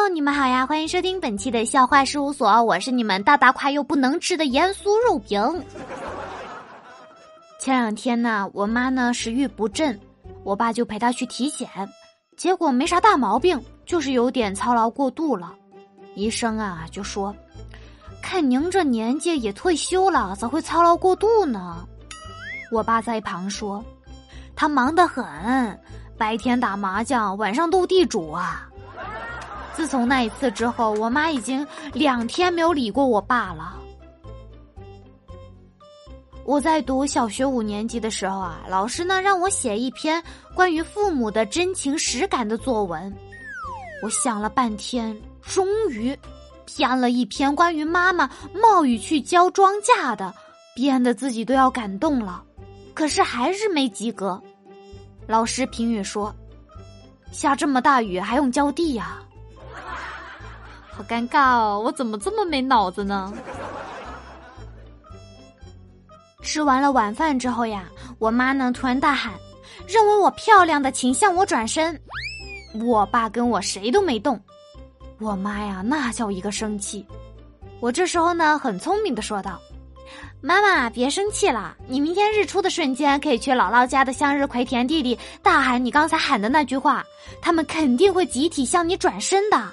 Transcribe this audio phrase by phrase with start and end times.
[0.00, 5.62] 哦你们好呀，欢迎收听本期的笑话事务所，我是你们大大快又不能吃的盐酥肉饼。
[7.58, 10.00] 前两天呢，我妈呢食欲不振，
[10.42, 11.68] 我爸就陪她去体检，
[12.34, 15.52] 结果没啥大毛病，就是有点操劳过度了。
[16.14, 17.36] 医生啊就说，
[18.22, 21.86] 看您这年纪也退休了，咋会操劳过度呢？
[22.72, 23.84] 我爸在一旁说，
[24.56, 25.78] 他忙得很，
[26.16, 28.66] 白天打麻将，晚上斗地主啊。
[29.74, 33.76] 自从那一次之后，我妈已经两天没有理过我爸了。
[36.44, 40.22] 我在读小学五年级的时候啊，老师呢让我写一篇
[40.54, 43.12] 关于父母的真情实感的作文。
[44.02, 46.16] 我想了半天，终于
[46.66, 50.34] 编了一篇关于妈妈冒雨去浇庄稼的，
[50.74, 52.42] 编的自己都要感动了，
[52.94, 54.42] 可是还是没及格。
[55.26, 56.34] 老师评语说
[57.30, 59.22] ：“下这么大雨还用浇地呀？”
[61.00, 61.80] 好尴尬哦！
[61.82, 63.32] 我怎么这么没脑子呢？
[66.42, 67.84] 吃完了晚饭之后呀，
[68.18, 69.32] 我妈呢突然大喊
[69.88, 71.98] ：“认为我漂亮的，请向我转身。”
[72.84, 74.38] 我爸跟我谁都没动。
[75.20, 77.06] 我妈呀，那叫一个生气。
[77.80, 79.58] 我这时候呢，很聪明的说道
[80.42, 87.02] ：“妈妈，别生气了，你明天日出的瞬间可以去姥姥家的向日葵田地里大喊你刚才喊的那句话，
[87.40, 89.66] 他们肯定会集体向你转身的。”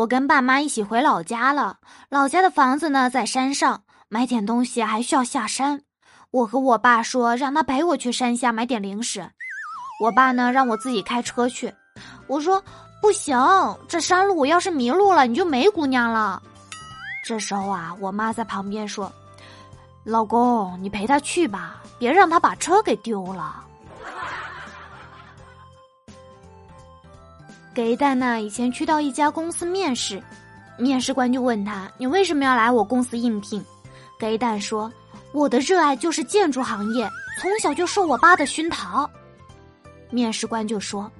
[0.00, 1.76] 我跟爸妈一起回老家了，
[2.08, 5.82] 老家的房子呢在山上，买点东西还需要下山。
[6.30, 9.30] 我和我爸说让他陪我去山下买点零食，
[10.02, 11.70] 我爸呢让我自己开车去。
[12.28, 12.64] 我说
[13.02, 13.38] 不行，
[13.88, 16.42] 这山路我要是迷路了，你就没姑娘了。
[17.22, 19.12] 这时候啊，我妈在旁边说
[20.02, 23.62] ：“老公，你陪他去吧，别让他把车给丢了。”
[27.72, 30.22] 给蛋呢，以前去到一家公司面试，
[30.76, 33.64] 面试官就问他：“你为什么要来我公司应聘？”
[34.18, 34.92] 给蛋说
[35.32, 37.08] ：“我的热爱就是建筑行业，
[37.40, 39.08] 从小就受我爸的熏陶。”
[40.10, 41.10] 面试官就说：“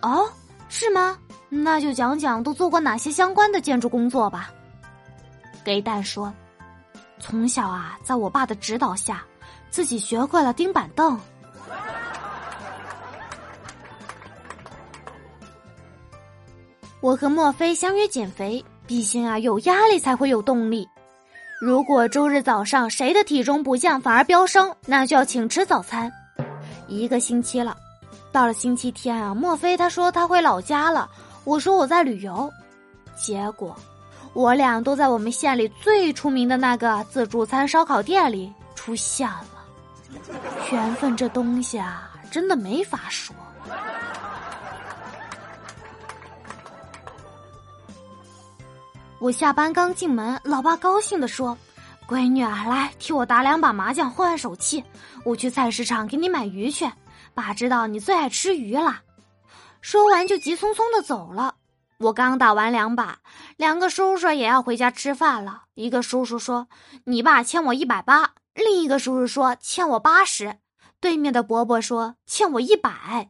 [0.00, 0.28] 哦，
[0.68, 1.18] 是吗？
[1.48, 4.50] 那就讲讲都做过哪些相关的建筑工作吧。”
[5.64, 6.32] 给蛋说
[7.18, 9.24] ：“从小啊，在我爸的指导下，
[9.68, 11.18] 自己学会了钉板凳。”
[17.00, 20.88] 我和莫非相约减肥，毕竟啊有压力才会有动力。
[21.60, 26.10] 如果周日早上谁的体重不降反而飙升，那就要请吃早餐。
[26.86, 27.76] 一个星期了，
[28.32, 31.08] 到了星期天啊，莫非他说他回老家了，
[31.44, 32.50] 我说我在旅游，
[33.16, 33.76] 结果
[34.32, 39.46] 我俩都在我们县里最出名的那个自助餐烧烤店里出现了。
[40.72, 43.34] 缘分这东西啊，真的没法说。
[49.20, 51.58] 我下班刚进门，老爸高兴的说
[52.06, 54.82] ：“闺女啊，来替我打两把麻将，换换手气。
[55.24, 56.88] 我去菜市场给你买鱼去。
[57.34, 59.02] 爸知道你最爱吃鱼了。”
[59.82, 61.56] 说完就急匆匆的走了。
[61.98, 63.18] 我刚打完两把，
[63.56, 65.64] 两个叔叔也要回家吃饭了。
[65.74, 66.68] 一个叔叔说
[67.02, 70.58] ：“你爸欠我一百八。”另一个叔叔说：“欠我八十。”
[71.00, 73.28] 对面的伯伯说：“欠我一百。”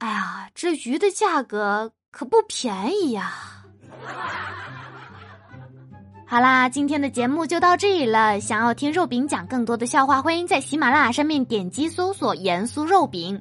[0.00, 3.32] 哎呀，这鱼的价格可不便宜呀。
[6.32, 8.40] 好啦，今天的节目就到这里了。
[8.40, 13.38] 想要听肉饼讲更多的笑话，欢迎在喜马拉雅上面点击搜索“严肃肉饼”，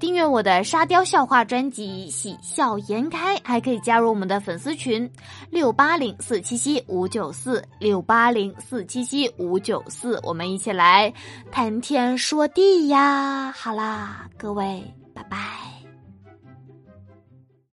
[0.00, 5.08] 订阅我的沙雕笑话专辑《喜笑颜开》，还可以加入我们的粉丝群
[5.50, 11.14] 六八零四七七五九四六八零四七七五九四，我们一起来
[11.52, 13.52] 谈天说地呀！
[13.56, 14.82] 好啦，各位。
[15.14, 15.38] 拜拜